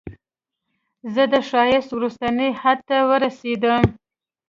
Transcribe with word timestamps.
زه 1.13 1.23
د 1.33 1.35
ښایست 1.49 1.89
وروستني 1.93 2.49
حد 2.61 2.79
ته 2.89 2.97
ورسیدم 3.09 3.83